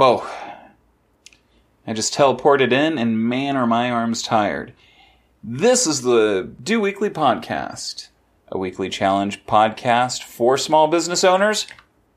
[0.00, 0.26] Whoa.
[1.86, 4.72] I just teleported in, and man, are my arms tired.
[5.44, 8.08] This is the Do Weekly Podcast,
[8.48, 11.66] a weekly challenge podcast for small business owners.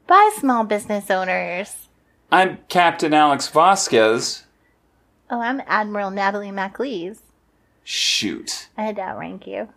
[0.08, 1.90] By small business owners.
[2.32, 4.46] I'm Captain Alex Vasquez.
[5.30, 7.20] Oh, I'm Admiral Natalie MacLees.
[7.84, 8.70] Shoot.
[8.78, 9.68] I had to outrank you.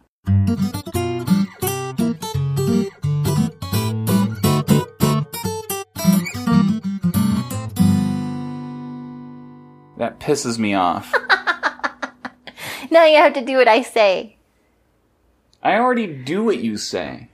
[10.27, 11.15] Pisses me off.
[12.91, 14.37] Now you have to do what I say.
[15.63, 17.29] I already do what you say.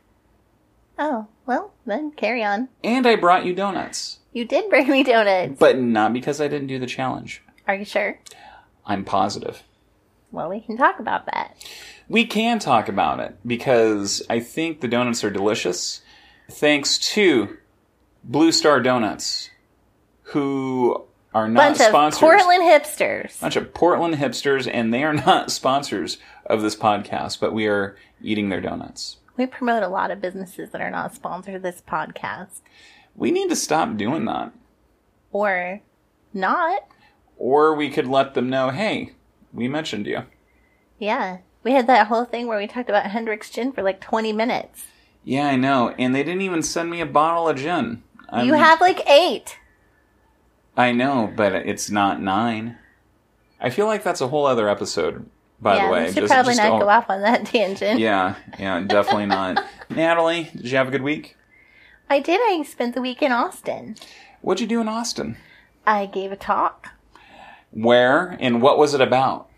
[0.98, 2.68] Oh, well, then carry on.
[2.82, 4.20] And I brought you donuts.
[4.32, 5.58] You did bring me donuts.
[5.58, 7.42] But not because I didn't do the challenge.
[7.68, 8.18] Are you sure?
[8.86, 9.62] I'm positive.
[10.30, 11.56] Well, we can talk about that.
[12.08, 16.00] We can talk about it because I think the donuts are delicious.
[16.50, 17.56] Thanks to
[18.24, 19.50] Blue Star Donuts,
[20.22, 22.20] who are not Bunch of sponsors.
[22.20, 23.40] Portland hipsters.
[23.40, 27.96] bunch of Portland hipsters, and they are not sponsors of this podcast, but we are
[28.20, 29.16] eating their donuts.
[29.36, 32.60] We promote a lot of businesses that are not sponsored of this podcast.
[33.14, 34.52] We need to stop doing that.
[35.30, 35.80] Or
[36.34, 36.82] not.
[37.38, 39.12] Or we could let them know, hey,
[39.52, 40.24] we mentioned you.
[40.98, 41.38] Yeah.
[41.62, 44.84] We had that whole thing where we talked about Hendrick's Gin for like 20 minutes.
[45.24, 45.94] Yeah, I know.
[45.98, 48.02] And they didn't even send me a bottle of gin.
[48.28, 49.58] I'm- you have like eight.
[50.76, 52.78] I know, but it's not nine.
[53.60, 55.28] I feel like that's a whole other episode,
[55.60, 56.00] by yeah, the way.
[56.02, 58.00] we should Just- probably just not all- go off on that tangent.
[58.00, 59.64] Yeah, yeah, definitely not.
[59.90, 61.36] Natalie, did you have a good week?
[62.10, 62.40] I did.
[62.40, 63.96] I spent the week in Austin.
[64.40, 65.36] What'd you do in Austin?
[65.86, 66.88] I gave a talk.
[67.70, 69.48] Where and what was it about?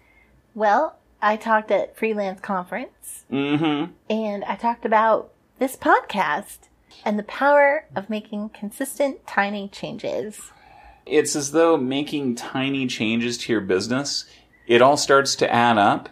[0.55, 3.93] Well, I talked at Freelance Conference Mm-hmm.
[4.11, 6.59] and I talked about this podcast
[7.05, 10.53] and the power of making consistent, tiny changes.
[11.07, 14.25] It's as though making tiny changes to your business,
[14.67, 16.09] it all starts to add up,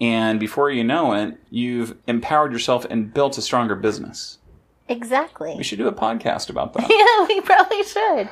[0.00, 4.38] and before you know it, you've empowered yourself and built a stronger business.
[4.88, 5.54] Exactly.
[5.56, 6.88] We should do a podcast about that.
[6.90, 8.28] yeah, we probably should.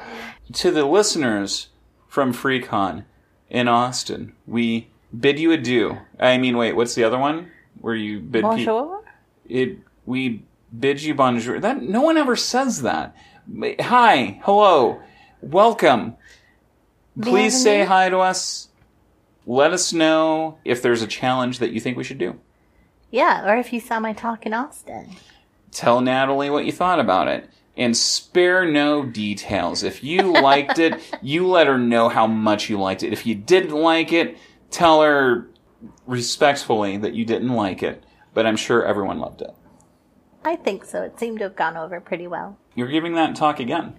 [0.53, 1.69] to the listeners
[2.07, 3.05] from FreeCon
[3.51, 4.89] in Austin, we
[5.19, 5.99] bid you adieu.
[6.21, 9.03] I mean, wait, what's the other one where you bid pe- Bonjour.
[9.49, 9.79] it?
[10.07, 10.45] We
[10.79, 11.59] bid you bonjour.
[11.61, 13.17] That no one ever says that.
[13.81, 15.01] Hi, hello,
[15.51, 16.17] welcome.
[17.21, 18.69] Please say hi to us.
[19.47, 22.41] Let us know if there's a challenge that you think we should do.
[23.11, 25.15] Yeah, or if you saw my talk in Austin.
[25.71, 27.49] Tell Natalie what you thought about it.
[27.77, 29.83] And spare no details.
[29.83, 33.13] If you liked it, you let her know how much you liked it.
[33.13, 34.39] If you didn't like it,
[34.71, 35.49] tell her
[36.07, 38.03] respectfully that you didn't like it.
[38.33, 39.55] But I'm sure everyone loved it.
[40.45, 41.03] I think so.
[41.03, 42.59] It seemed to have gone over pretty well.
[42.75, 43.97] You're giving that talk again.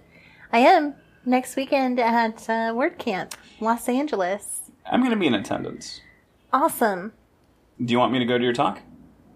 [0.52, 0.94] I am
[1.26, 4.70] next weekend at uh, WordCamp, Los Angeles.
[4.90, 6.00] I'm going to be in attendance.
[6.52, 7.12] Awesome.
[7.84, 8.80] Do you want me to go to your talk?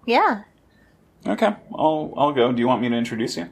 [0.06, 0.42] Yeah,
[1.26, 2.50] Okay, I'll I'll go.
[2.50, 3.48] Do you want me to introduce you?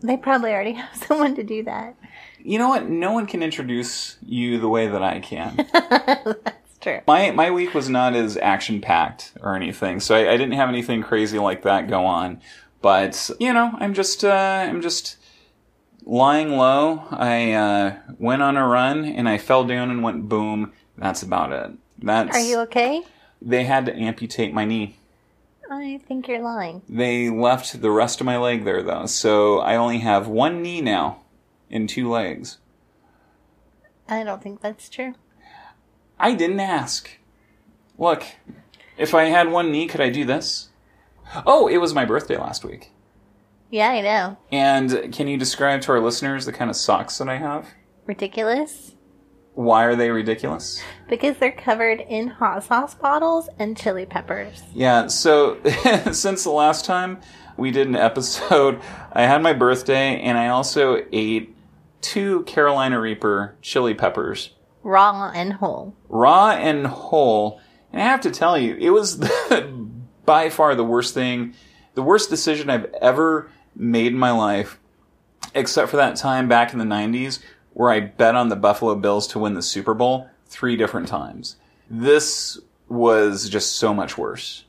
[0.00, 1.96] they probably already have someone to do that.
[2.38, 2.88] You know what?
[2.88, 5.56] No one can introduce you the way that I can.
[5.72, 7.00] That's true.
[7.06, 10.70] My my week was not as action packed or anything, so I, I didn't have
[10.70, 12.40] anything crazy like that go on.
[12.80, 15.16] But you know, I'm just uh, I'm just
[16.06, 17.04] lying low.
[17.10, 20.72] I uh, went on a run and I fell down and went boom.
[20.96, 21.72] That's about it.
[21.98, 23.02] That's Are you okay?
[23.42, 24.96] they had to amputate my knee.
[25.70, 26.82] I think you're lying.
[26.88, 30.80] They left the rest of my leg there though, so I only have one knee
[30.80, 31.22] now
[31.70, 32.58] and two legs.
[34.08, 35.14] I don't think that's true.
[36.18, 37.10] I didn't ask.
[37.98, 38.24] Look,
[38.96, 40.68] if I had one knee, could I do this?
[41.44, 42.92] Oh, it was my birthday last week.
[43.70, 44.36] Yeah, I know.
[44.52, 47.68] And can you describe to our listeners the kind of socks that I have?
[48.06, 48.92] Ridiculous.
[49.54, 50.82] Why are they ridiculous?
[51.08, 54.62] Because they're covered in hot sauce bottles and chili peppers.
[54.74, 55.58] Yeah, so
[56.12, 57.20] since the last time
[57.56, 58.80] we did an episode,
[59.12, 61.56] I had my birthday and I also ate
[62.02, 64.50] two Carolina Reaper chili peppers,
[64.82, 65.96] Raw and whole.
[66.08, 67.60] raw and whole.
[67.92, 69.16] And I have to tell you, it was
[70.26, 71.54] by far the worst thing,
[71.96, 74.78] the worst decision I've ever made in my life,
[75.54, 77.40] except for that time back in the 90s
[77.72, 81.56] where I bet on the Buffalo Bills to win the Super Bowl three different times.
[81.90, 82.58] This
[82.88, 84.64] was just so much worse.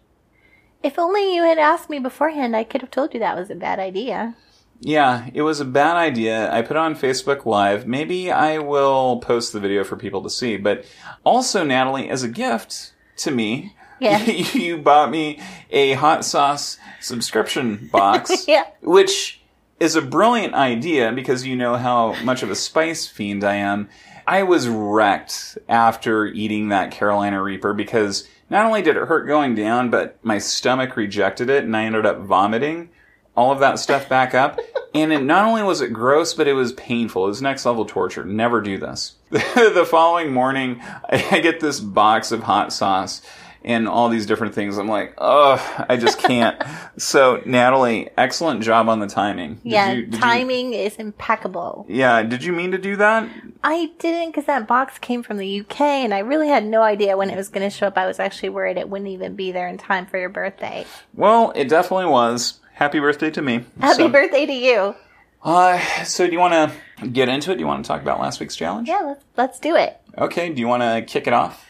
[0.84, 3.56] If only you had asked me beforehand, I could have told you that was a
[3.56, 4.36] bad idea.
[4.82, 6.52] Yeah, it was a bad idea.
[6.52, 7.88] I put it on Facebook Live.
[7.88, 10.58] Maybe I will post the video for people to see.
[10.58, 10.86] But
[11.24, 14.24] also, Natalie, as a gift to me, Yeah.
[14.26, 15.40] you bought me
[15.72, 18.66] a hot sauce subscription box, Yeah.
[18.82, 19.42] which
[19.80, 23.90] is a brilliant idea because you know how much of a spice fiend I am.
[24.26, 29.56] I was wrecked after eating that Carolina Reaper because not only did it hurt going
[29.56, 32.90] down, but my stomach rejected it and I ended up vomiting
[33.36, 34.60] all of that stuff back up.
[34.94, 37.26] And it, not only was it gross, but it was painful.
[37.26, 38.24] It was next level torture.
[38.26, 39.14] Never do this.
[39.30, 43.22] the following morning, I get this box of hot sauce
[43.64, 44.78] and all these different things.
[44.78, 46.62] I'm like, oh, I just can't.
[46.98, 49.56] so, Natalie, excellent job on the timing.
[49.56, 51.86] Did yeah, you- did you- timing is impeccable.
[51.90, 53.30] yeah, did you mean to do that?
[53.64, 57.18] I didn't because that box came from the UK and I really had no idea
[57.18, 57.98] when it was going to show up.
[57.98, 60.86] I was actually worried it wouldn't even be there in time for your birthday.
[61.14, 62.60] Well, it definitely was.
[62.74, 63.66] Happy birthday to me.
[63.82, 64.96] Happy so, birthday to you.
[65.44, 66.54] Uh, so, do you want
[67.00, 67.56] to get into it?
[67.56, 68.88] Do you want to talk about last week's challenge?
[68.88, 70.00] Yeah, let's, let's do it.
[70.18, 71.67] Okay, do you want to kick it off?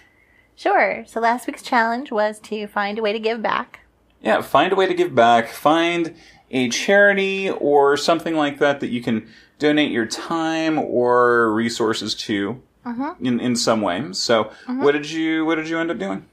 [0.58, 1.06] Sure.
[1.06, 3.82] So last week's challenge was to find a way to give back.
[4.22, 5.50] Yeah, find a way to give back.
[5.50, 6.16] Find
[6.50, 12.60] a charity or something like that that you can donate your time or resources to
[12.84, 13.24] mm-hmm.
[13.24, 14.12] in, in some way.
[14.14, 14.82] So, mm-hmm.
[14.82, 16.26] what did you what did you end up doing?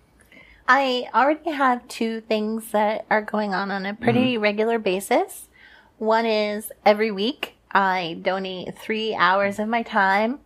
[0.67, 4.43] I already have two things that are going on on a pretty mm-hmm.
[4.43, 5.49] regular basis.
[5.99, 10.41] One is every week I donate three hours of my time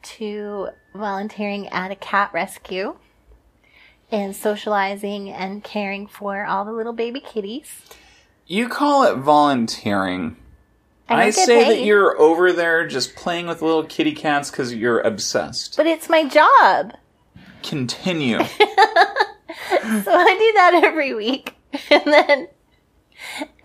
[0.00, 2.96] to volunteering at a cat rescue
[4.10, 7.82] and socializing and caring for all the little baby kitties.
[8.46, 10.36] You call it volunteering.
[11.08, 15.00] I I say that you're over there just playing with little kitty cats because you're
[15.00, 15.76] obsessed.
[15.76, 16.92] But it's my job.
[17.62, 18.40] Continue.
[19.70, 21.54] So I do that every week.
[21.90, 22.48] And then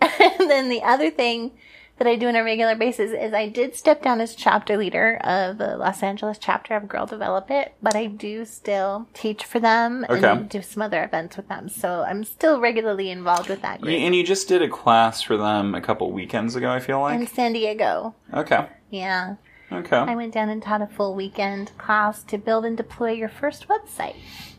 [0.00, 1.52] and then the other thing
[1.98, 5.18] that I do on a regular basis is I did step down as chapter leader
[5.22, 9.60] of the Los Angeles chapter of Girl Develop It, but I do still teach for
[9.60, 10.28] them Okay.
[10.28, 11.68] and do some other events with them.
[11.68, 13.94] So I'm still regularly involved with that group.
[13.94, 17.20] and you just did a class for them a couple weekends ago, I feel like.
[17.20, 18.14] In San Diego.
[18.32, 18.66] Okay.
[18.90, 19.36] Yeah.
[19.72, 19.96] Okay.
[19.96, 23.66] I went down and taught a full weekend class to build and deploy your first
[23.68, 24.16] website.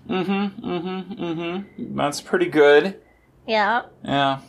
[0.09, 0.67] Mm-hmm.
[0.69, 1.23] Mm-hmm.
[1.23, 1.97] Mm-hmm.
[1.97, 2.99] That's pretty good.
[3.47, 3.83] Yeah.
[4.03, 4.39] Yeah.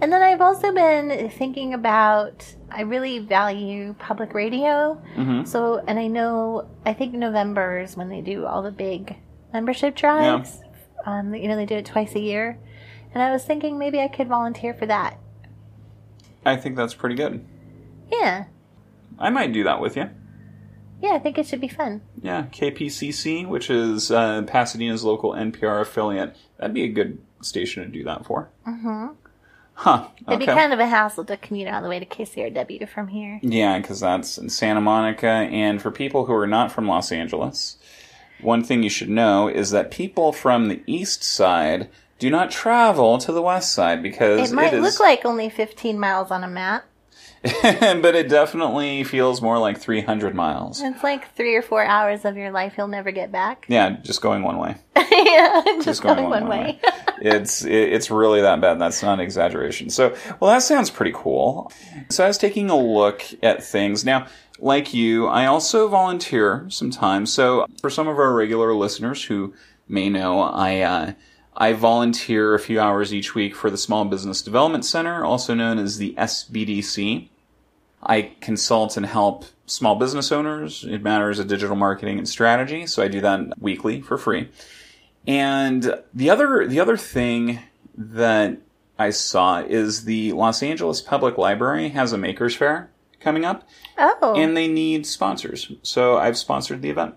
[0.00, 5.00] And then I've also been thinking about, I really value public radio.
[5.16, 5.44] Mm-hmm.
[5.44, 9.16] So, and I know, I think November is when they do all the big
[9.52, 10.60] membership drives.
[10.62, 11.18] Yeah.
[11.18, 12.58] Um, you know, they do it twice a year.
[13.12, 15.18] And I was thinking maybe I could volunteer for that.
[16.44, 17.44] I think that's pretty good.
[18.10, 18.44] Yeah.
[19.18, 20.10] I might do that with you.
[21.00, 22.02] Yeah, I think it should be fun.
[22.20, 26.36] Yeah, KPCC, which is uh, Pasadena's local NPR affiliate.
[26.58, 28.50] That'd be a good station to do that for.
[28.64, 29.08] hmm
[29.78, 30.08] Huh.
[30.26, 33.38] It'd be kind of a hassle to commute all the way to KCRW from here.
[33.42, 35.28] Yeah, because that's in Santa Monica.
[35.28, 37.76] And for people who are not from Los Angeles,
[38.40, 41.88] one thing you should know is that people from the east side
[42.18, 45.96] do not travel to the west side because It might is, look like only 15
[45.96, 46.84] miles on a map.
[47.62, 50.80] but it definitely feels more like 300 miles.
[50.80, 53.66] It's like three or four hours of your life you'll never get back.
[53.68, 54.76] Yeah, just going one way.
[54.96, 56.80] yeah, just, going going, one one, way.
[56.82, 56.90] way.
[57.22, 58.80] it's it, it's really that bad.
[58.80, 59.90] That's not an exaggeration.
[59.90, 61.72] So, well, that sounds pretty cool.
[62.08, 64.26] So, I was taking a look at things now.
[64.58, 67.32] Like you, I also volunteer sometimes.
[67.32, 69.54] So, for some of our regular listeners who
[69.86, 71.12] may know, I uh,
[71.60, 75.78] I volunteer a few hours each week for the Small Business Development Center, also known
[75.78, 77.28] as the SBDC.
[78.00, 82.86] I consult and help small business owners in matters of digital marketing and strategy.
[82.86, 84.48] So I do that weekly for free.
[85.26, 87.58] And the other the other thing
[87.96, 88.58] that
[89.00, 94.34] I saw is the Los Angeles Public Library has a makers fair coming up Oh,
[94.36, 95.72] and they need sponsors.
[95.82, 97.16] So I've sponsored the event.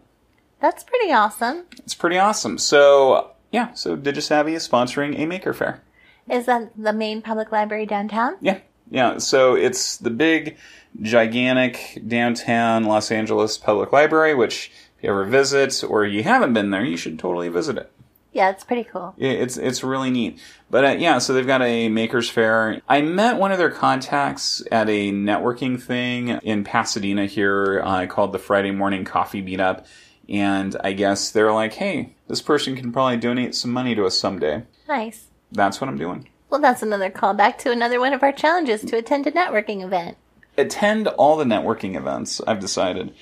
[0.59, 1.65] that's pretty awesome.
[1.77, 2.57] It's pretty awesome.
[2.57, 5.81] So yeah, so DigiSavvy is sponsoring a maker fair.
[6.29, 8.35] Is that the main public library downtown?
[8.41, 8.59] Yeah.
[8.89, 9.17] Yeah.
[9.17, 10.57] So it's the big,
[11.01, 16.69] gigantic downtown Los Angeles Public Library, which if you ever visit or you haven't been
[16.69, 17.91] there, you should totally visit it.
[18.33, 19.13] Yeah, it's pretty cool.
[19.17, 20.39] Yeah, It's it's really neat.
[20.69, 22.81] But uh, yeah, so they've got a makers fair.
[22.87, 28.31] I met one of their contacts at a networking thing in Pasadena here uh, called
[28.31, 29.85] the Friday Morning Coffee Meetup,
[30.31, 34.17] and I guess they're like, "Hey, this person can probably donate some money to us
[34.17, 35.27] someday." Nice.
[35.51, 36.29] That's what I'm doing.
[36.49, 40.17] Well, that's another callback to another one of our challenges to attend a networking event.
[40.57, 42.41] Attend all the networking events.
[42.47, 43.13] I've decided.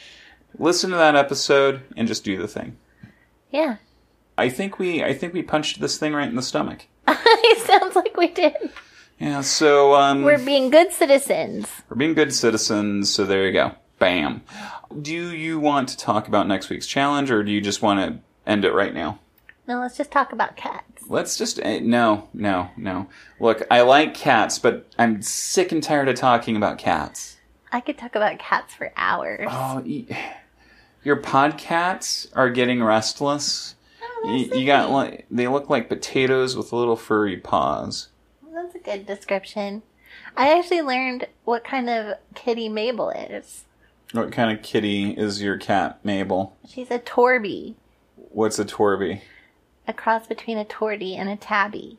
[0.58, 2.78] Listen to that episode and just do the thing.
[3.52, 3.78] Yeah.
[4.38, 6.86] I think we I think we punched this thing right in the stomach.
[7.08, 8.56] it sounds like we did.
[9.20, 11.68] Yeah, so um We're being good citizens.
[11.90, 13.74] We're being good citizens, so there you go.
[14.00, 14.42] Bam.
[15.02, 18.20] Do you want to talk about next week's challenge, or do you just want to
[18.50, 19.20] end it right now?
[19.68, 21.04] No, let's just talk about cats.
[21.08, 23.08] Let's just eh, no, no, no.
[23.40, 27.38] Look, I like cats, but I'm sick and tired of talking about cats.
[27.72, 29.48] I could talk about cats for hours.
[29.50, 30.08] Oh, y-
[31.04, 33.76] your podcasts are getting restless.
[34.24, 38.10] Oh, You, you got like they look like potatoes with little furry paws.
[38.52, 39.84] That's a good description.
[40.36, 43.66] I actually learned what kind of kitty Mabel is.
[44.12, 46.56] What kind of kitty is your cat, Mabel?
[46.68, 47.76] She's a Torby,
[48.32, 49.22] What's a Torby?
[49.88, 51.98] a cross between a Tortie and a Tabby.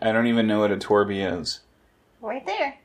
[0.00, 1.60] I don't even know what a Torby is.
[2.20, 2.76] Right there.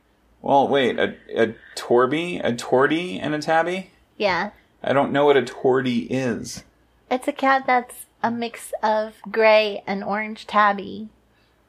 [0.42, 3.92] Well, wait, a, a Torby, a Tortie, and a Tabby?
[4.18, 4.52] Yeah.
[4.82, 6.64] I don't know what a Tortie is.
[7.12, 11.10] It's a cat that's a mix of gray and orange tabby,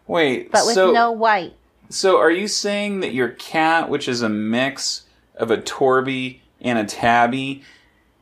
[0.07, 1.55] Wait, but with so no white.
[1.89, 5.03] so are you saying that your cat, which is a mix
[5.35, 7.63] of a Torby and a Tabby,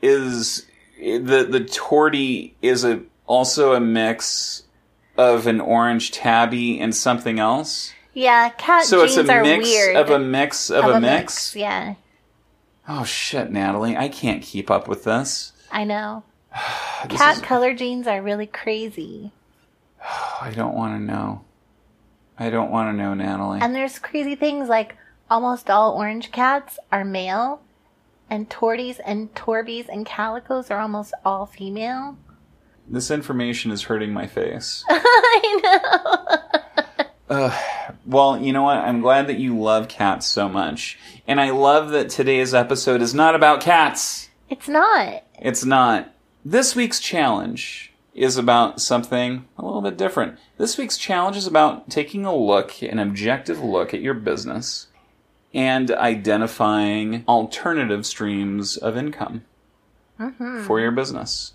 [0.03, 0.67] is
[0.99, 4.65] the the Tortie is a also a mix
[5.17, 7.93] of an orange Tabby and something else?
[8.15, 9.97] Yeah, cat So it's a are mix weird.
[9.97, 11.57] of a mix of, Of a, mix?
[11.57, 11.95] Yeah,
[12.87, 15.53] Oh shit, Natalie, I can't keep up with this.
[15.71, 16.25] I know.
[17.09, 19.33] This Cat is- color genes are really crazy.
[20.41, 21.43] I don't want to know.
[22.39, 23.61] I don't want to know, Natalie.
[23.61, 24.97] And there's crazy things like
[25.31, 27.61] almost all orange cats are male,
[28.33, 32.17] and torties and torbies and calicos are almost all female.
[32.89, 34.85] this information is hurting my face.
[34.89, 35.61] I
[37.29, 37.53] know.
[38.07, 38.79] Well, you know what?
[38.79, 40.99] I'm glad that you love cats so much.
[41.27, 44.31] And I love that today's episode is not about cats.
[44.49, 45.25] It's not.
[45.39, 46.15] It's not.
[46.43, 50.39] This week's challenge is about something a little bit different.
[50.57, 54.89] This week's challenge is about taking a look, an objective look at your business
[55.54, 59.44] and identifying alternative streams of income
[60.18, 60.62] mm-hmm.
[60.62, 61.54] for your business.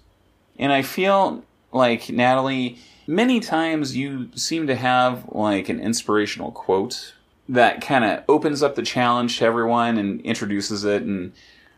[0.59, 7.13] And I feel like, Natalie, many times you seem to have like an inspirational quote
[7.49, 11.31] that kind of opens up the challenge to everyone and introduces it and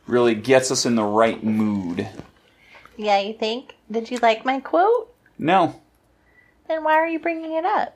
[0.08, 2.08] really gets us in the right mood.
[2.98, 3.76] Yeah, you think?
[3.90, 5.14] Did you like my quote?
[5.38, 5.80] No,
[6.68, 7.96] Then why are you bringing it up?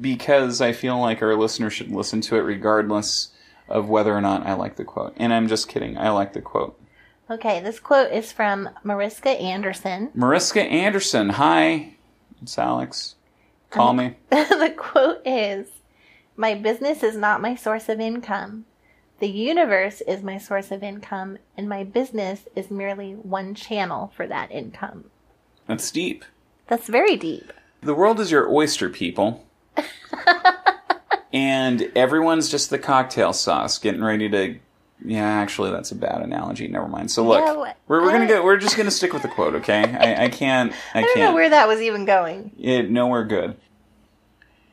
[0.00, 3.30] Because I feel like our listeners should listen to it regardless
[3.68, 5.14] of whether or not I like the quote.
[5.16, 5.98] And I'm just kidding.
[5.98, 6.80] I like the quote.
[7.30, 10.10] Okay, this quote is from Mariska Anderson.
[10.14, 11.30] Mariska Anderson.
[11.30, 11.94] Hi,
[12.40, 13.16] it's Alex.
[13.70, 14.16] Call me.
[14.30, 15.68] the quote is
[16.36, 18.64] My business is not my source of income.
[19.20, 24.26] The universe is my source of income, and my business is merely one channel for
[24.28, 25.10] that income.
[25.66, 26.24] That's deep.
[26.68, 27.52] That's very deep.
[27.82, 29.44] The world is your oyster, people.
[31.32, 34.58] And everyone's just the cocktail sauce, getting ready to.
[35.04, 36.66] Yeah, actually, that's a bad analogy.
[36.66, 37.10] Never mind.
[37.10, 37.40] So look,
[37.86, 38.42] we're, we're gonna go.
[38.42, 39.84] We're just gonna stick with the quote, okay?
[39.84, 40.72] I, I can't.
[40.94, 41.30] I, I don't can't.
[41.30, 42.50] know where that was even going.
[42.58, 43.56] it, nowhere good.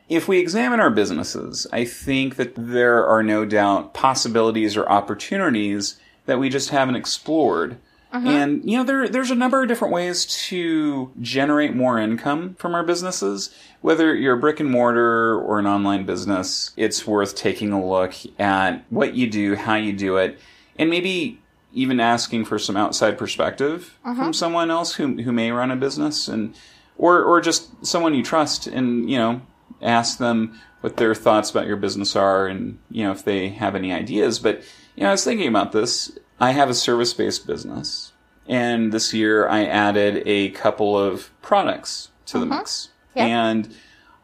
[0.08, 5.98] If we examine our businesses, I think that there are no doubt possibilities or opportunities
[6.26, 7.78] that we just haven't explored.
[8.12, 8.28] Uh-huh.
[8.28, 12.74] And you know, there there's a number of different ways to generate more income from
[12.74, 13.54] our businesses.
[13.80, 18.14] Whether you're a brick and mortar or an online business, it's worth taking a look
[18.38, 20.38] at what you do, how you do it,
[20.78, 21.40] and maybe
[21.72, 24.14] even asking for some outside perspective uh-huh.
[24.14, 26.56] from someone else who who may run a business and
[26.96, 29.42] or or just someone you trust and you know
[29.82, 33.74] ask them what their thoughts about your business are and you know if they have
[33.74, 34.38] any ideas.
[34.38, 34.62] But
[34.94, 38.12] you know I was thinking about this I have a service based business
[38.48, 42.58] and this year I added a couple of products to the mm-hmm.
[42.58, 43.26] mix Yeah.
[43.26, 43.74] and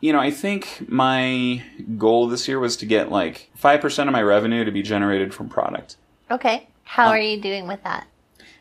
[0.01, 1.63] you know I think my
[1.97, 5.49] goal this year was to get like 5% of my revenue to be generated from
[5.49, 5.97] product
[6.33, 6.67] Okay.
[6.85, 8.07] How um, are you doing with that?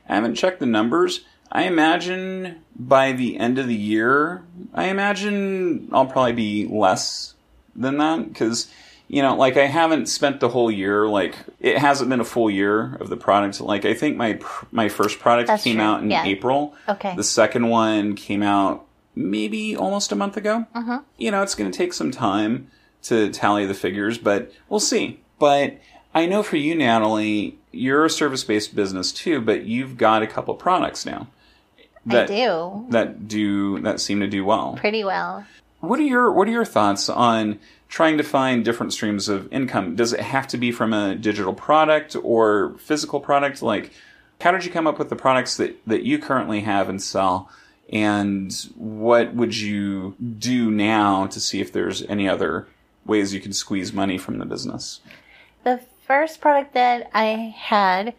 [0.07, 1.21] I haven't checked the numbers.
[1.49, 4.43] I imagine by the end of the year,
[4.73, 7.33] I imagine I'll probably be less
[7.73, 8.69] than that because
[9.11, 11.05] you know, like I haven't spent the whole year.
[11.05, 13.59] Like it hasn't been a full year of the product.
[13.59, 16.23] Like I think my pr- my first product That's came true, out in yeah.
[16.23, 16.73] April.
[16.87, 17.13] Okay.
[17.17, 20.65] The second one came out maybe almost a month ago.
[20.73, 21.03] Mm-hmm.
[21.17, 22.71] You know, it's going to take some time
[23.03, 25.19] to tally the figures, but we'll see.
[25.39, 25.77] But
[26.15, 30.27] I know for you, Natalie, you're a service based business too, but you've got a
[30.27, 31.27] couple products now
[32.05, 32.85] that I do.
[32.91, 34.77] that do that seem to do well.
[34.79, 35.45] Pretty well.
[35.81, 37.59] What are your What are your thoughts on
[37.91, 39.95] trying to find different streams of income?
[39.95, 43.61] Does it have to be from a digital product or physical product?
[43.61, 43.91] Like,
[44.39, 47.51] how did you come up with the products that that you currently have and sell?
[47.91, 52.67] And what would you do now to see if there's any other
[53.05, 55.01] ways you can squeeze money from the business?
[55.65, 58.13] The first product that I had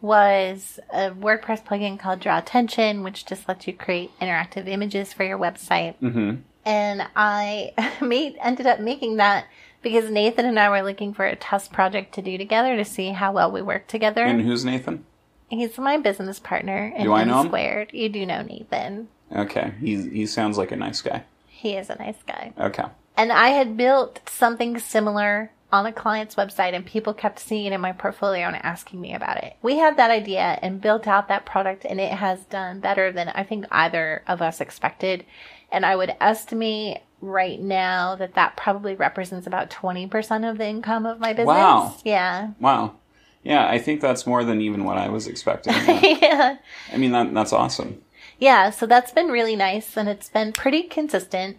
[0.00, 5.24] was a WordPress plugin called Draw Attention, which just lets you create interactive images for
[5.24, 5.96] your website.
[5.96, 6.36] hmm
[6.68, 7.72] And I
[8.02, 9.46] made ended up making that
[9.80, 13.08] because Nathan and I were looking for a test project to do together to see
[13.10, 14.22] how well we work together.
[14.22, 15.06] And who's Nathan?
[15.48, 17.46] He's my business partner in Do I know him?
[17.46, 17.90] Squared.
[17.94, 19.08] You do know Nathan.
[19.34, 21.24] Okay, he he sounds like a nice guy.
[21.46, 22.52] He is a nice guy.
[22.58, 22.84] Okay.
[23.16, 27.72] And I had built something similar on a client's website and people kept seeing it
[27.72, 29.56] in my portfolio and asking me about it.
[29.60, 33.28] We had that idea and built out that product and it has done better than
[33.28, 35.24] I think either of us expected.
[35.70, 41.04] And I would estimate right now that that probably represents about 20% of the income
[41.04, 41.46] of my business.
[41.46, 41.96] Wow.
[42.04, 42.50] Yeah.
[42.60, 42.94] Wow.
[43.42, 45.72] Yeah, I think that's more than even what I was expecting.
[46.22, 46.58] yeah.
[46.92, 48.02] I mean, that that's awesome.
[48.38, 51.58] Yeah, so that's been really nice and it's been pretty consistent.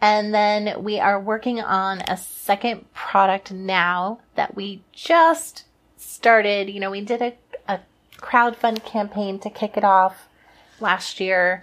[0.00, 5.64] And then we are working on a second product now that we just
[5.98, 6.70] started.
[6.70, 7.34] You know, we did a,
[7.68, 7.80] a
[8.16, 10.28] crowdfund campaign to kick it off
[10.80, 11.62] last year.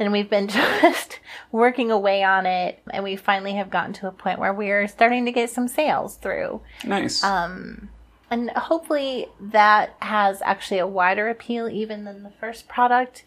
[0.00, 1.20] And we've been just
[1.52, 2.82] working away on it.
[2.90, 6.16] And we finally have gotten to a point where we're starting to get some sales
[6.16, 6.62] through.
[6.84, 7.22] Nice.
[7.22, 7.90] Um,
[8.30, 13.24] and hopefully that has actually a wider appeal even than the first product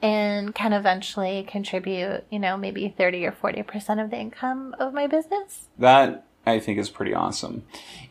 [0.00, 5.06] and can eventually contribute, you know, maybe 30 or 40% of the income of my
[5.06, 5.68] business.
[5.78, 7.64] that I think is pretty awesome.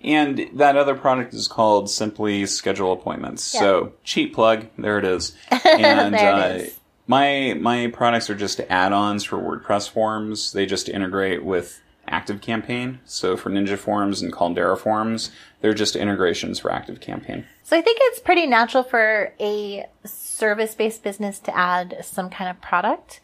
[0.03, 3.43] And that other product is called Simply Schedule Appointments.
[3.43, 5.35] So cheap plug, there it is.
[5.51, 6.79] And There it uh, is.
[7.07, 10.53] My my products are just add-ons for WordPress forms.
[10.53, 12.99] They just integrate with ActiveCampaign.
[13.05, 15.31] So for Ninja Forms and Caldera Forms,
[15.61, 17.45] they're just integrations for ActiveCampaign.
[17.63, 22.49] So I think it's pretty natural for a service based business to add some kind
[22.49, 23.21] of product.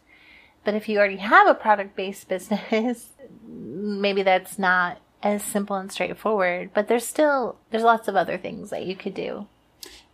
[0.63, 3.09] But if you already have a product based business,
[3.45, 6.71] maybe that's not as simple and straightforward.
[6.73, 9.47] But there's still there's lots of other things that you could do.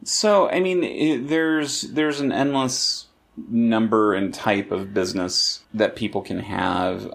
[0.03, 3.07] So, I mean, i there's there's an endless
[3.49, 7.13] number and type of business that people can have,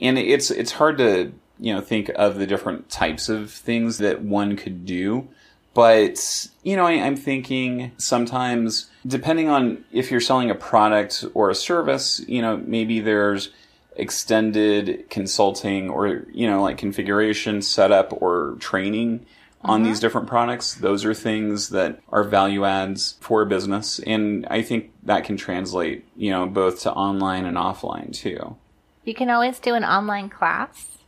[0.00, 4.22] and it's it's hard to you know think of the different types of things that
[4.22, 5.28] one could do.
[5.74, 11.50] But you know, I, I'm thinking sometimes, depending on if you're selling a product or
[11.50, 13.50] a service, you know, maybe there's
[13.98, 19.26] extended consulting or you know like configuration setup or training
[19.62, 19.88] on uh-huh.
[19.90, 24.62] these different products those are things that are value adds for a business and i
[24.62, 28.56] think that can translate you know both to online and offline too
[29.04, 30.98] You can always do an online class.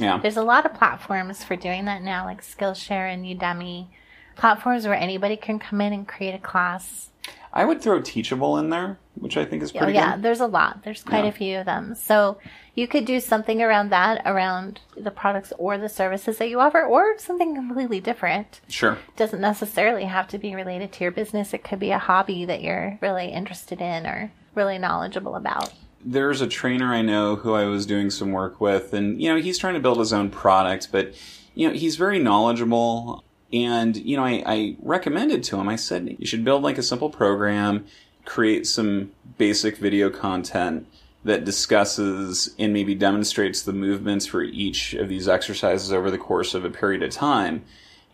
[0.00, 3.88] yeah There's a lot of platforms for doing that now, like Skillshare and Udemy.
[4.36, 7.11] Platforms where anybody can come in and create a class.
[7.52, 10.46] I would throw teachable in there which i think is pretty yeah, good there's a
[10.46, 10.82] lot.
[10.84, 11.30] There's quite Yeah.
[11.30, 11.94] a few of them.
[11.94, 12.38] So
[12.74, 16.82] you could do something around that, around the products or the services that you offer,
[16.82, 18.62] or something completely different.
[18.68, 21.52] sure doesn't necessarily have to be related to your business.
[21.52, 25.70] It could be a hobby that you're really interested in or really knowledgeable about.
[26.02, 29.38] there's a trainer I know who I was doing some work with, and you know
[29.40, 31.12] he's trying to build his own product, but
[31.54, 33.22] you know he's very knowledgeable.
[33.52, 35.68] And you know, I, I recommended to him.
[35.68, 37.86] I said you should build like a simple program,
[38.24, 40.86] create some basic video content
[41.24, 46.54] that discusses and maybe demonstrates the movements for each of these exercises over the course
[46.54, 47.64] of a period of time,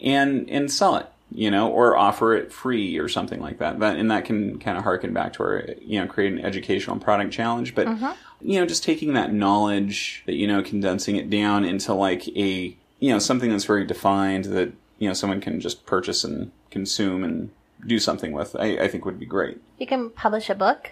[0.01, 3.79] and and sell it you know, or offer it free or something like that.
[3.81, 6.99] That and that can kind of harken back to our, you know, create an educational
[6.99, 7.75] product challenge.
[7.75, 8.13] But mm-hmm.
[8.41, 12.75] you know, just taking that knowledge that you know, condensing it down into like a
[13.01, 17.25] you know something that's very defined that you know someone can just purchase and consume
[17.25, 17.51] and
[17.87, 18.57] do something with.
[18.57, 19.59] I, I think would be great.
[19.79, 20.91] You can publish a book.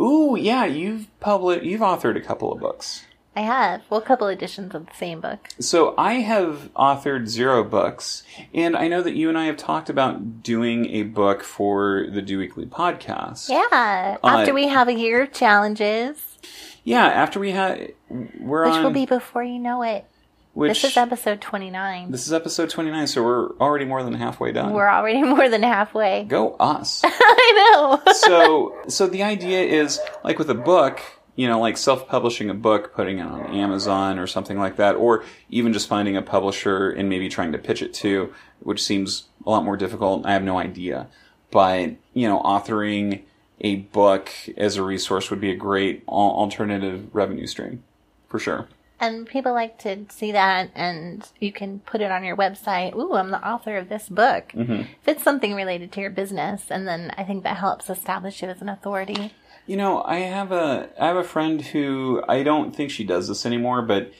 [0.00, 3.04] Ooh, yeah, you've published, you've authored a couple of books.
[3.34, 3.82] I have.
[3.88, 5.48] Well, a couple editions of the same book.
[5.58, 9.88] So I have authored zero books, and I know that you and I have talked
[9.88, 13.48] about doing a book for the Do Weekly podcast.
[13.48, 14.18] Yeah.
[14.22, 16.38] After Uh, we have a year of challenges,
[16.84, 20.04] Yeah, after we have, we're which on will be before you know it.
[20.54, 22.10] Which This is episode 29.
[22.10, 24.72] this is episode twenty nine, so we're already more than halfway done.
[24.72, 26.24] We're already more than halfway.
[26.24, 27.02] Go us.
[27.04, 27.70] I
[28.06, 28.12] know.
[28.12, 31.00] so so the idea is like with a book
[31.34, 35.24] you know like self-publishing a book putting it on amazon or something like that or
[35.48, 39.50] even just finding a publisher and maybe trying to pitch it to which seems a
[39.50, 41.06] lot more difficult i have no idea
[41.50, 43.22] but you know authoring
[43.62, 47.82] a book as a resource would be a great alternative revenue stream
[48.28, 48.68] for sure
[49.02, 52.94] And people like to see that, and you can put it on your website.
[52.94, 54.52] Ooh, I'm the author of this book.
[54.54, 54.82] Mm-hmm.
[54.82, 58.48] If it's something related to your business, and then I think that helps establish you
[58.48, 59.32] as an authority.
[59.66, 63.26] You know, I have a I have a friend who I don't think she does
[63.26, 64.12] this anymore, but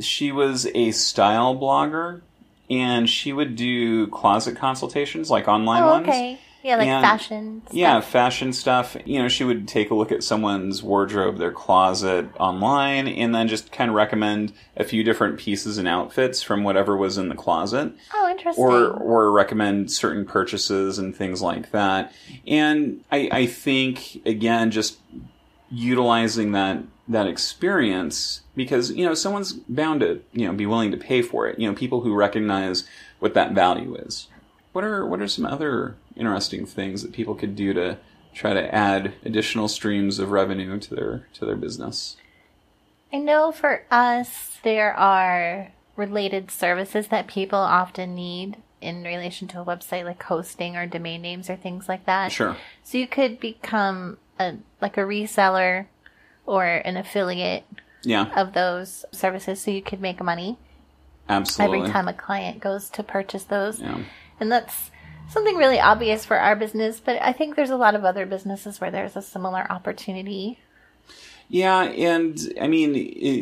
[0.00, 2.22] she was a style blogger
[2.68, 6.38] and she would do closet consultations, like online Oh, ones.
[6.64, 7.62] Yeah, like And- fashion.
[7.66, 7.76] Stuff.
[7.76, 8.96] Yeah, fashion stuff.
[9.04, 13.48] You know, she would take a look at someone's wardrobe, their closet online, and then
[13.48, 17.34] just kind of recommend a few different pieces and outfits from whatever was in the
[17.34, 18.64] closet Oh, interesting.
[18.64, 22.12] or or recommend certain purchases and things like that.
[22.46, 24.96] And I, I think again, just
[25.70, 30.96] utilizing that that experience because you know someone's bound to you know be willing to
[30.96, 31.58] pay for it.
[31.58, 34.28] You know, people who recognize what that value is.
[34.74, 37.96] What are what are some other interesting things that people could do to
[38.34, 42.16] try to add additional streams of revenue to their to their business?
[43.12, 49.60] I know for us, there are related services that people often need in relation to
[49.60, 52.32] a website, like hosting or domain names or things like that.
[52.32, 52.56] Sure.
[52.82, 55.86] So you could become a like a reseller
[56.46, 57.62] or an affiliate
[58.02, 60.58] Yeah, of those services, so you could make money
[61.28, 61.78] absolutely.
[61.78, 63.80] every time a client goes to purchase those.
[63.80, 64.00] Yeah.
[64.44, 64.90] And that's
[65.30, 68.78] something really obvious for our business, but I think there's a lot of other businesses
[68.78, 70.58] where there's a similar opportunity.
[71.48, 72.94] Yeah, and I mean,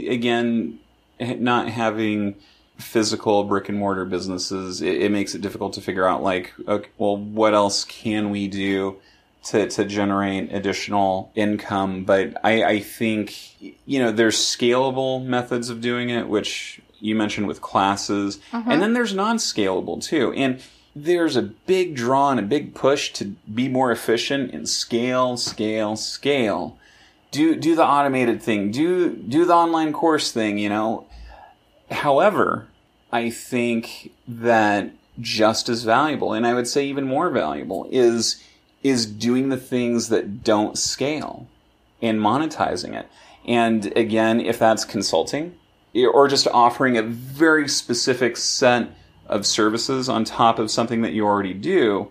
[0.08, 0.78] again,
[1.18, 2.36] not having
[2.78, 6.88] physical brick and mortar businesses, it, it makes it difficult to figure out, like, okay,
[6.98, 8.98] well, what else can we do
[9.46, 12.04] to, to generate additional income?
[12.04, 17.48] But I, I think, you know, there's scalable methods of doing it, which you mentioned
[17.48, 18.78] with classes, and mm-hmm.
[18.78, 20.32] then there's non scalable too.
[20.34, 20.62] And
[20.94, 25.96] there's a big draw and a big push to be more efficient and scale, scale,
[25.96, 26.78] scale.
[27.30, 28.70] Do do the automated thing.
[28.70, 31.06] Do do the online course thing you know?
[31.90, 32.68] However
[33.12, 38.42] i think that just as valuable and i would say even more valuable is
[38.82, 41.46] is doing the things that don't scale
[42.00, 43.06] and monetizing it.
[43.46, 45.54] And again if that's consulting
[45.94, 48.88] or just offering a very specific set
[49.32, 52.10] of services on top of something that you already do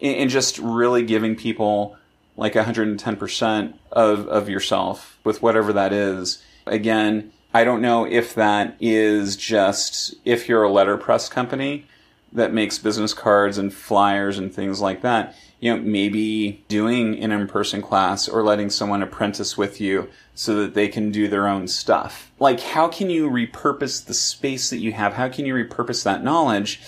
[0.00, 1.96] and just really giving people
[2.36, 6.42] like 110% of, of yourself with whatever that is.
[6.66, 11.86] Again, I don't know if that is just if you're a letterpress company
[12.32, 17.32] that makes business cards and flyers and things like that, you know, maybe doing an
[17.32, 21.68] in-person class or letting someone apprentice with you so that they can do their own
[21.68, 22.32] stuff.
[22.38, 25.12] Like, how can you repurpose the space that you have?
[25.12, 26.80] How can you repurpose that knowledge?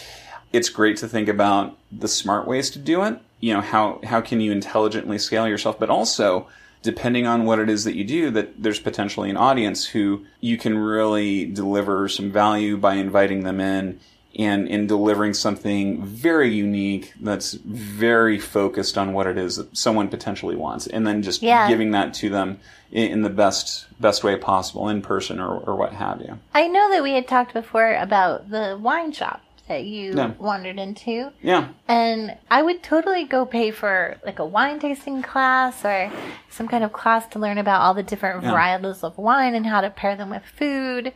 [0.52, 3.20] It's great to think about the smart ways to do it.
[3.40, 6.48] You know, how, how can you intelligently scale yourself, but also
[6.82, 10.56] depending on what it is that you do, that there's potentially an audience who you
[10.58, 14.00] can really deliver some value by inviting them in
[14.38, 20.08] and in delivering something very unique that's very focused on what it is that someone
[20.08, 21.68] potentially wants and then just Yeah.
[21.68, 22.58] giving that to them
[22.90, 26.66] in, in the best best way possible in person or, or what have you I
[26.68, 30.32] know that we had talked before about the wine shop that you Yeah.
[30.38, 31.30] wandered into.
[31.42, 36.10] yeah And I would totally go pay for like a wine tasting class or
[36.50, 38.52] some kind of class to learn about all the different Yeah.
[38.52, 41.12] varietals of wine and how to pair them with food.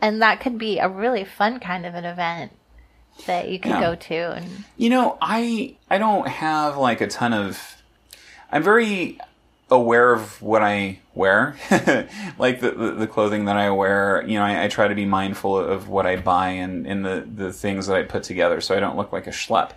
[0.00, 2.52] And that could be a really fun kind of an event
[3.26, 3.80] that you could Yeah.
[3.80, 4.14] go to.
[4.32, 7.76] And You know, I I don't have like a ton of.
[8.50, 9.18] I'm very
[9.70, 11.56] aware of what I wear,
[12.38, 14.24] like the, the the clothing that I wear.
[14.26, 17.26] You know, I, I try to be mindful of what I buy and and the
[17.34, 19.72] the things that I put together, so I don't look like a schlep.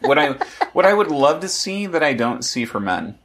[0.00, 0.32] What I
[0.72, 3.18] what I would love to see that I don't see for men,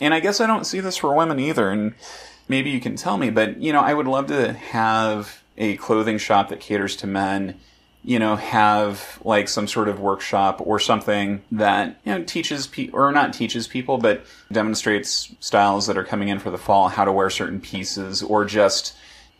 [0.00, 1.70] and I guess I don't see this for women either.
[1.70, 1.94] And
[2.48, 6.18] maybe you can tell me, but you know, I would love to have a clothing
[6.18, 7.60] shop that caters to men
[8.04, 12.98] you know, have like some sort of workshop or something that, you know, teaches people,
[12.98, 17.04] or not teaches people, but demonstrates styles that are coming in for the fall, how
[17.04, 18.96] to wear certain pieces, or just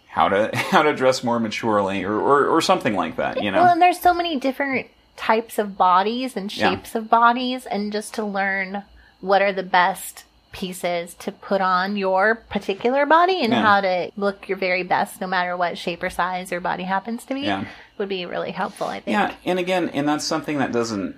[0.06, 3.62] how to, how to dress more maturely, or, or, or something like that, you know?
[3.62, 6.70] well, and there's so many different types of bodies and Yeah.
[6.70, 8.84] shapes of bodies, and just to learn
[9.20, 13.62] what are the best pieces to put on your particular body and Yeah.
[13.62, 17.24] how to look your very best no matter what shape or size your body happens
[17.24, 17.64] to be Yeah.
[17.98, 19.14] would be really helpful, I think.
[19.16, 21.16] Yeah, and again, and that's something that doesn't.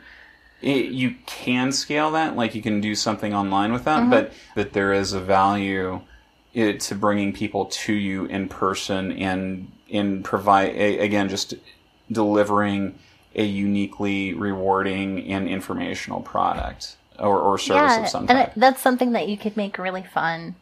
[0.62, 4.10] It, you can scale that, like you can do something online with that, mm-hmm.
[4.10, 6.00] but that there is a value
[6.54, 11.54] it, to bringing people to you in person and in provide a, again just
[12.10, 12.98] delivering
[13.34, 18.48] a uniquely rewarding and informational product or, or service of some and type.
[18.48, 20.56] it, that's something that you could make really fun.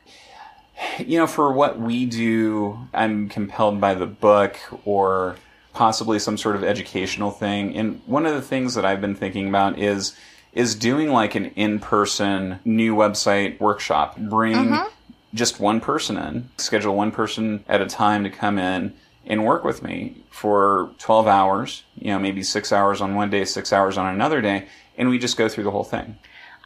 [0.99, 5.37] you know, for what we do, I'm compelled by the book or
[5.73, 7.77] possibly some sort of educational thing.
[7.77, 10.17] And one of the things that I've been thinking about is
[10.53, 14.19] is doing like an in-person new website workshop.
[14.19, 14.89] Bring mm-hmm.
[15.33, 18.93] just one person in, schedule one person at a time to come in
[19.25, 23.47] and work with me for 12 hours, you know, maybe six hours on one day,
[23.47, 24.67] six hours on another day,
[24.99, 26.19] and we just go through the whole thing.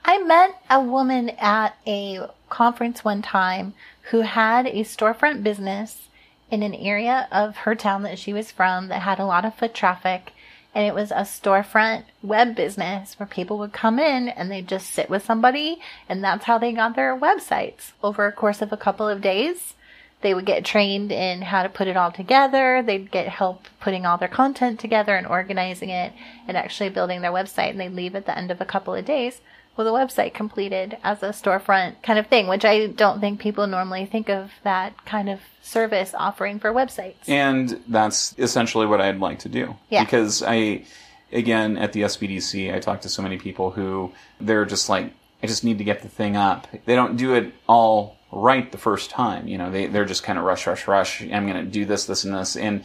[0.09, 3.75] I met a woman at a conference one time
[4.11, 6.07] who had a storefront business
[6.49, 9.57] in an area of her town that she was from that had a lot of
[9.57, 10.33] foot traffic.
[10.73, 14.91] And it was a storefront web business where people would come in and they'd just
[14.91, 15.79] sit with somebody.
[16.09, 19.75] And that's how they got their websites over a course of a couple of days.
[20.21, 22.81] They would get trained in how to put it all together.
[22.81, 26.13] They'd get help putting all their content together and organizing it
[26.47, 27.71] and actually building their website.
[27.71, 29.41] And they'd leave at the end of a couple of days
[29.77, 33.67] with a website completed as a storefront kind of thing, which I don't think people
[33.67, 37.29] normally think of that kind of service offering for websites.
[37.29, 39.77] And that's essentially what I'd like to do.
[39.91, 40.05] Yeah.
[40.05, 40.85] Because I,
[41.31, 45.13] again, at the SBDC, I talk to so many people who they're just like,
[45.43, 46.67] I just need to get the thing up.
[46.87, 49.47] They don't do it all right the first time.
[49.47, 51.23] You know, they, they're just kind of rush, rush, rush.
[51.23, 52.57] I'm going to do this, this, and this.
[52.57, 52.85] And,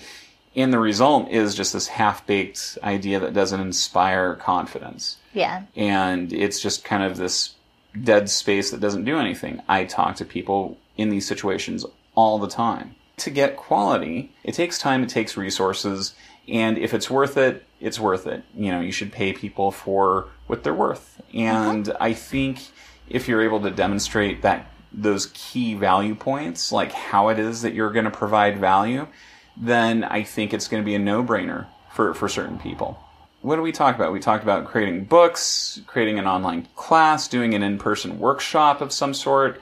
[0.56, 5.18] and the result is just this half baked idea that doesn't inspire confidence.
[5.34, 5.64] Yeah.
[5.76, 7.56] And it's just kind of this
[8.02, 9.62] dead space that doesn't do anything.
[9.68, 12.96] I talk to people in these situations all the time.
[13.18, 16.16] To get quality, it takes time, it takes resources,
[16.48, 18.44] and if it's worth it, it's worth it.
[18.56, 21.22] You know, you should pay people for what they're worth.
[21.34, 21.98] And uh-huh.
[22.00, 22.60] I think
[23.10, 27.74] if you're able to demonstrate that those key value points, like how it is that
[27.74, 29.08] you're going to provide value,
[29.56, 33.00] then I think it's going to be a no-brainer for, for certain people.
[33.42, 34.14] What do we talk about?
[34.14, 39.14] We talked about creating books, creating an online class, doing an in-person workshop of some
[39.14, 39.62] sort.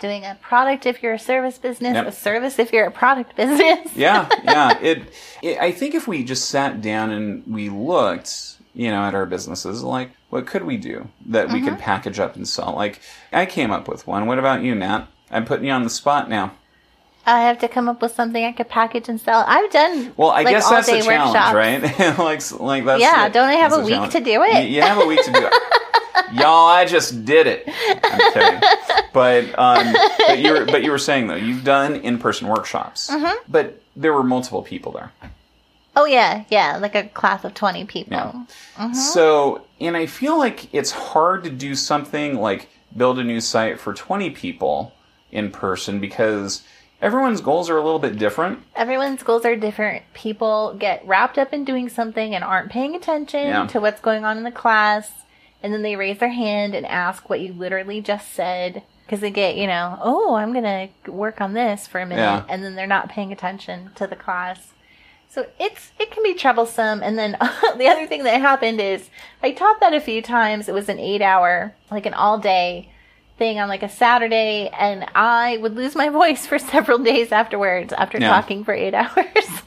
[0.00, 2.06] Doing a product if you're a service business, Yep.
[2.06, 3.94] a service if you're a product business.
[3.94, 4.78] Yeah, yeah.
[4.80, 5.02] It,
[5.42, 5.58] it.
[5.58, 9.82] I think if we just sat down and we looked, you know, at our businesses,
[9.82, 11.82] like what could we do that we could mm-hmm.
[11.82, 12.74] package up and sell?
[12.74, 13.00] Like
[13.32, 14.26] I came up with one.
[14.26, 15.06] What about you, Nat?
[15.30, 16.52] I'm putting you on the spot now.
[17.28, 19.44] I have to come up with something I could package and sell.
[19.46, 21.54] I've done Well, I like, guess that's the all-day challenge, workshops.
[21.54, 22.18] right?
[22.18, 23.32] like, like that's Yeah, it.
[23.32, 24.12] don't I have That's a week challenge.
[24.14, 24.64] to do it?
[24.64, 25.52] You, you have a week to do it.
[26.32, 27.68] Y'all, I just did it.
[28.04, 28.60] I'm kidding.
[29.12, 29.94] But um,
[30.26, 33.36] but you were but you were saying though you've done in person workshops, Mm-hmm.
[33.50, 35.10] but there were multiple people there.
[35.96, 38.46] Oh yeah, yeah, like a class of twenty people.
[38.78, 38.92] Yeah.
[38.92, 43.80] So, and I feel like it's hard to do something like build a new site
[43.80, 44.92] for 20 people
[45.32, 46.62] in person because
[47.00, 48.60] everyone's goals are a little bit different.
[48.74, 50.02] Everyone's goals are different.
[50.14, 53.66] People get wrapped up in doing something and aren't paying attention Yeah.
[53.68, 55.10] to what's going on in the class,
[55.62, 59.30] and then they raise their hand and ask what you literally just said because they
[59.30, 62.44] get, you know, oh, I'm gonna work on this for a minute, Yeah.
[62.48, 64.72] and then they're not paying attention to the class.
[65.30, 67.02] So it's it can be troublesome.
[67.02, 67.32] And then
[67.76, 69.08] the other thing that happened is
[69.42, 70.68] I taught that a few times.
[70.68, 72.90] It was an eight hour, like an all day
[73.38, 77.92] thing on like a Saturday, and I would lose my voice for several days afterwards
[77.92, 78.28] after Yeah.
[78.28, 79.62] talking for eight hours.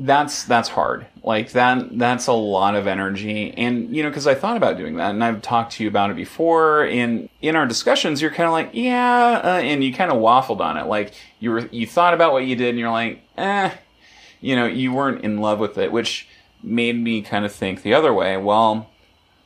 [0.00, 1.06] That's that's hard.
[1.24, 4.94] Like that that's a lot of energy and you know cuz I thought about doing
[4.96, 8.46] that and I've talked to you about it before and in our discussions you're kind
[8.46, 10.86] of like, yeah, uh, and you kind of waffled on it.
[10.86, 13.70] Like you were you thought about what you did and you're like, "Eh,
[14.40, 16.28] you know, you weren't in love with it, which
[16.62, 18.36] made me kind of think the other way.
[18.36, 18.88] Well,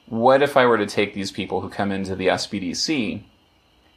[0.07, 3.23] what if I were to take these people who come into the SBDC,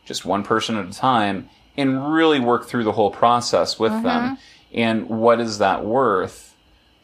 [0.06, 4.04] just one person at a time, and really work through the whole process with mm-hmm.
[4.04, 4.38] them?
[4.74, 6.56] And what is that worth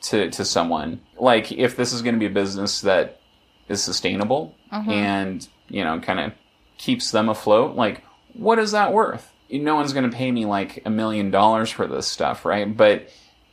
[0.04, 1.02] to, to someone?
[1.18, 3.20] Like, if this is going to be a business that
[3.68, 4.90] is sustainable mm-hmm.
[4.90, 6.34] and, you know, kind of
[6.78, 9.32] keeps them afloat, like, what is that worth?
[9.50, 12.76] No one's going to pay me like a million dollars for this stuff, right?
[12.76, 13.10] But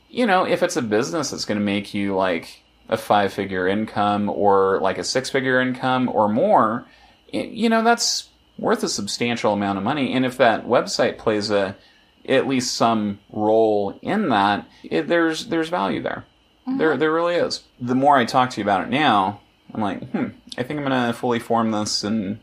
[0.09, 3.67] you know, if it's a business that's going to make you like a five figure
[3.67, 6.87] income or like a six figure income or more,
[7.31, 8.28] you know, that's
[8.59, 10.13] worth a substantial amount of money.
[10.13, 11.75] And if that website plays a,
[12.27, 16.25] at least some role in that, it, there's, there's value there.
[16.77, 17.63] There, there really is.
[17.81, 19.41] The more I talk to you about it now,
[19.73, 22.39] I'm like, hmm, I think I'm going to fully form this and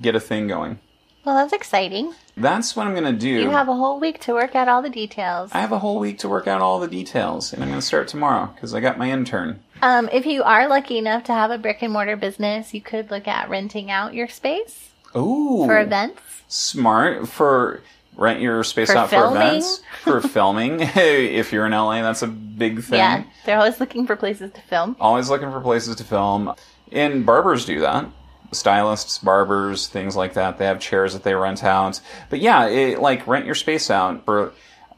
[0.00, 0.80] get a thing going.
[1.24, 2.14] well, that's exciting.
[2.36, 3.28] That's what I'm going to do.
[3.28, 5.50] You have a whole week to work out all the details.
[5.52, 7.86] I have a whole week to work out all the details, and I'm going to
[7.86, 9.62] start tomorrow because I got my intern.
[9.82, 13.10] Um, if you are lucky enough to have a brick and mortar business, you could
[13.10, 16.20] look at renting out your space Ooh, for events.
[16.48, 17.82] smart for
[18.16, 19.32] rent your space For out filming.
[19.32, 20.80] for events for filming.
[20.80, 22.98] if you're in LA, that's a big thing.
[22.98, 24.96] Yeah, they're always looking for places to film.
[25.00, 26.54] Always looking for places to film,
[26.92, 28.06] and barbers do that.
[28.52, 30.58] Stylists, barbers, things like that.
[30.58, 32.00] They have chairs that they rent out.
[32.30, 34.24] But yeah, it, like rent your space out.
[34.24, 34.52] For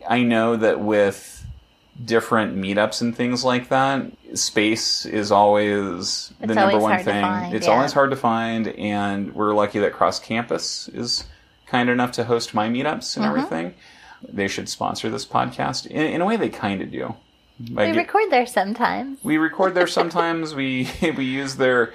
[0.09, 1.41] I know that with
[2.05, 7.22] different meetups and things like that, space is always the It's number always one thing.
[7.22, 7.72] find, it's yeah.
[7.74, 11.24] always hard to find, and we're lucky that Cross Campus is
[11.66, 13.37] kind enough to host my meetups and Mm-hmm.
[13.38, 13.74] everything.
[14.26, 15.87] they should sponsor this podcast.
[15.87, 17.14] In, in a way, they kind of do.
[17.61, 19.18] By We gi- record there sometimes.
[19.22, 20.55] we record there sometimes.
[20.55, 21.92] we we use their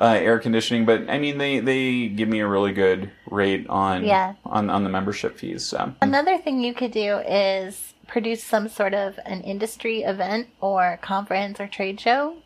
[0.00, 4.04] uh, air conditioning, but I mean they they give me a really good rate on
[4.04, 4.34] Yeah.
[4.46, 5.64] on on the membership fees.
[5.64, 10.98] So Another thing you could do is produce some sort of an industry event or
[11.00, 12.36] conference or trade show.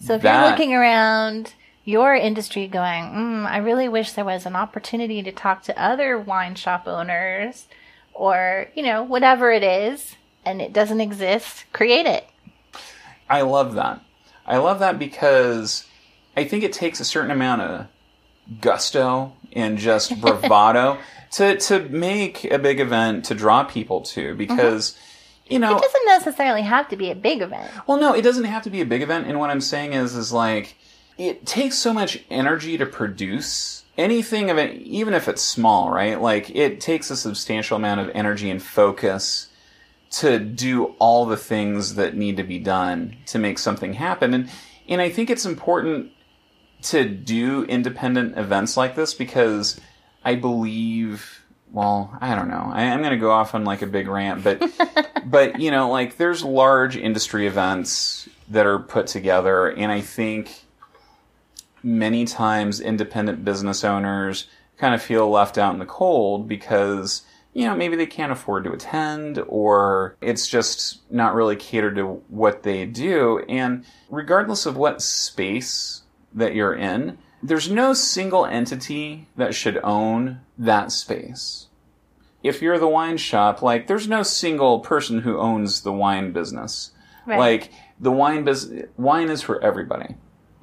[0.00, 1.54] So if That- you're looking around
[1.84, 6.18] your industry going, mm, I really wish there was an opportunity to talk to other
[6.18, 7.66] wine shop owners
[8.14, 12.26] or, you know, whatever it is, and it doesn't exist, create it.
[13.28, 14.00] I love that.
[14.46, 15.86] I love that because
[16.36, 17.86] I think it takes a certain amount of
[18.60, 20.98] gusto and just bravado
[21.36, 25.52] to to make a big event to draw people to because mm-hmm.
[25.54, 27.70] you know It doesn't necessarily have to be a big event.
[27.86, 29.26] Well, no, it doesn't have to be a big event.
[29.26, 30.76] And what I'm saying is, is like,
[31.18, 36.20] it takes so much energy to produce anything of it, even if it's small, right?
[36.20, 39.48] Like, it takes a substantial amount of energy and focus
[40.08, 44.32] to do all the things that need to be done to make something happen.
[44.32, 44.50] And,
[44.88, 46.12] and I think it's important
[46.82, 49.80] to do independent events like this because
[50.26, 52.68] I believe, well, I don't know.
[52.72, 54.60] I, I'm going to go off on like a big rant, but,
[55.24, 60.64] but you know, like there's large industry events that are put together, and I think
[61.84, 67.22] many times independent business owners kind of feel left out in the cold because
[67.54, 72.04] you know maybe they can't afford to attend or it's just not really catered to
[72.28, 76.02] what they do and regardless of what space
[76.34, 81.66] that you're in there's no single entity that should own that space
[82.42, 86.92] if you're the wine shop like there's no single person who owns the wine business
[87.26, 87.38] Right.
[87.38, 87.70] like
[88.00, 90.14] the wine business wine is for everybody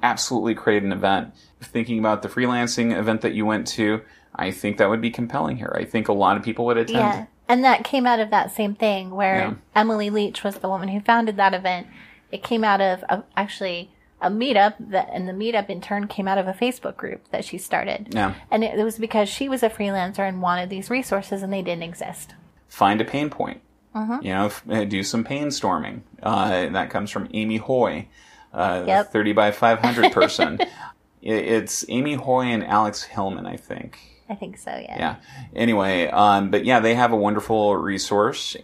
[0.02, 4.00] absolutely create an event thinking about the freelancing event that you went to
[4.34, 6.98] i think that would be compelling here i think a lot of people would attend
[6.98, 7.26] Yeah.
[7.46, 9.54] And that came out of that same thing where Yeah.
[9.76, 11.86] Emily Leach was the woman who founded that event.
[12.32, 13.90] It came out of a, actually
[14.24, 17.44] a meetup that, and the meetup in turn came out of a Facebook group that
[17.44, 18.08] she started.
[18.12, 18.34] Yeah.
[18.50, 21.62] And it, it was because she was a freelancer and wanted these resources and they
[21.62, 22.34] didn't exist.
[22.68, 23.60] find a pain point
[23.94, 24.26] Mm-hmm.
[24.26, 28.08] you know f- uh, do some pain storming uh, that comes from amy hoy
[28.52, 29.12] uh, Yep.
[29.12, 30.58] 30 by 500 person
[31.22, 34.98] it's amy hoy and alex hillman i think I think so, yeah.
[34.98, 35.16] yeah
[35.54, 38.56] anyway um, but yeah they have a wonderful resource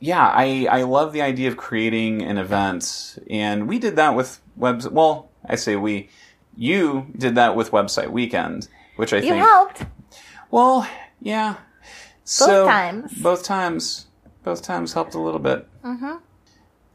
[0.00, 4.40] yeah i i love the idea of creating an event and we did that with
[4.56, 6.08] webs well i say we
[6.56, 9.84] you did that with website weekend which i You think helped.
[10.50, 10.88] well
[11.20, 11.56] yeah
[12.38, 13.14] both times.
[13.14, 14.06] both times
[14.42, 16.16] both times helped a little bit mm-hmm.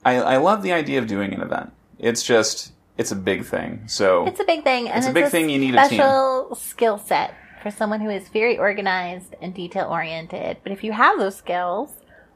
[0.04, 3.84] I, I love the idea of doing an event it's just it's a big thing
[3.88, 4.90] so It's a big thing.
[4.90, 6.00] And It's a big thing, you need a team.
[6.00, 7.34] special skill set
[7.64, 10.58] for someone who is very organized and detail oriented.
[10.64, 11.90] But if you have those skills,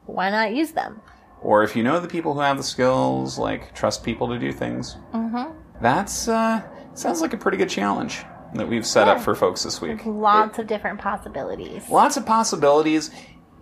[0.06, 1.00] why not use them?
[1.46, 4.52] or if you know the people who have the skills, like trust people to do
[4.52, 4.96] things.
[5.12, 5.52] Mm-hmm.
[5.80, 6.62] That's uh,
[6.94, 10.04] sounds like a pretty good challenge that we've set up for folks this week.
[10.06, 11.88] Lots of different possibilities.
[11.88, 13.10] Lots of possibilities,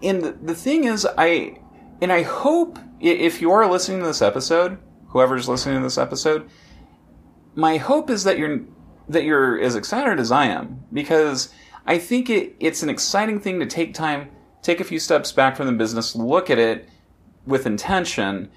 [0.02, 1.58] and the, the thing is, I
[2.00, 4.78] and I hope if you are listening to this episode,
[5.08, 6.48] whoever's listening to this episode,
[7.54, 8.60] my hope is that you're
[9.08, 11.52] that you're as excited as I am because
[11.84, 14.30] I think it, it's an exciting thing to take time,
[14.64, 16.88] take a few steps back from the business, look at it
[17.46, 18.50] with intention.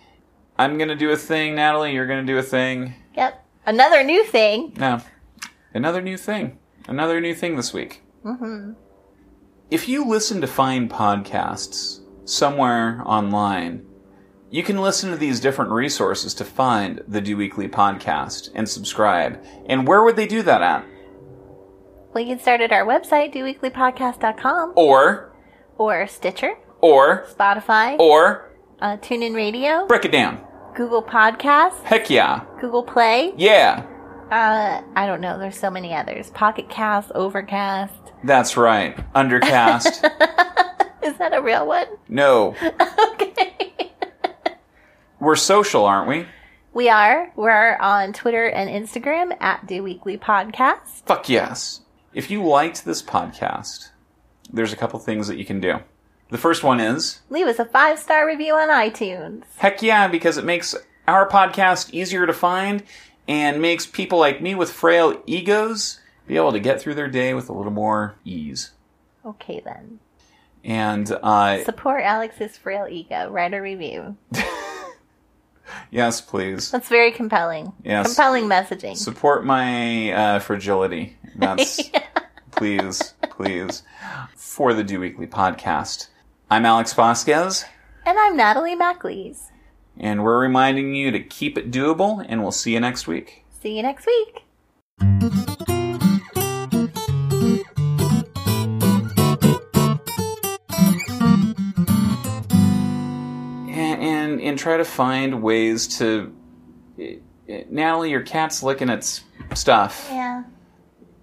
[0.58, 1.94] I'm gonna do a thing, Natalie.
[1.94, 2.96] You're gonna do a thing.
[3.16, 3.46] Yep.
[3.68, 4.74] Another new thing.
[4.78, 5.04] Now,
[5.74, 6.58] another new thing.
[6.88, 8.02] Another new thing this week.
[8.24, 8.72] Mm-hmm.
[9.70, 13.86] If you listen to fine podcasts somewhere online,
[14.50, 19.44] you can listen to these different resources to find the Do Weekly podcast and subscribe.
[19.66, 20.86] And where would they do that at?
[22.14, 25.27] Well, you can start at our website, doweeklypodcast.com, Or,
[25.78, 30.42] or Stitcher, or, Spotify, or, uh, TuneIn Radio, break it down.
[30.76, 32.44] Google Podcasts, Heck yeah.
[32.62, 33.34] Google Play.
[33.38, 33.86] Yeah.
[34.32, 35.40] Uh, I don't know.
[35.40, 36.30] There's so many others.
[36.32, 37.94] Pocket Cast, Overcast.
[38.24, 38.96] That's right.
[39.14, 40.04] Undercast.
[41.04, 41.88] Is that a real one?
[42.10, 42.56] no.
[43.14, 43.94] okay.
[45.20, 46.26] We're social, aren't we?
[46.74, 47.32] We are.
[47.36, 51.06] We're on Twitter and Instagram at Do Weekly Podcast.
[51.08, 51.82] Fuck yes.
[52.14, 53.90] If you liked this podcast,
[54.52, 55.80] there's a couple things that you can do.
[56.30, 59.44] The first one is Leave us a five star review on iTunes.
[59.58, 60.76] heck yeah, because it makes
[61.08, 62.84] our podcast easier to find
[63.28, 67.34] and makes people like me with frail egos be able to get through their day
[67.34, 68.72] with a little more ease.
[69.26, 70.00] Okay then.
[70.66, 73.30] And uh, Support Alex's frail ego.
[73.30, 74.18] Write a review.
[75.92, 77.72] yes, please That's very compelling.
[77.84, 78.08] Yes.
[78.08, 78.98] Compelling messaging.
[78.98, 81.16] support my uh, fragility.
[81.36, 81.80] That's
[82.58, 83.84] please, please
[84.36, 86.08] for the Do Weekly podcast.
[86.50, 87.66] I'm Alex Vasquez,
[88.06, 89.52] And I'm Natalie MacLees.
[89.98, 93.44] and we're reminding you to keep it doable, and we'll see you next week.
[93.62, 94.44] See you next week.
[103.70, 106.34] and and, and try to find ways to.
[107.70, 110.08] Natalie, your cat's licking its stuff.
[110.12, 110.44] Yeah.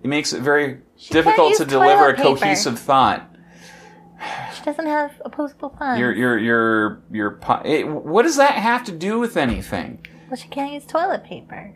[0.03, 2.22] It makes it very She difficult to deliver a paper.
[2.36, 3.30] cohesive thought.
[4.57, 5.98] She doesn't have opposable thumbs.
[5.98, 7.30] Your your your your.
[7.32, 10.07] po- What does that have to do with anything?
[10.28, 11.74] Well, she can't use toilet paper.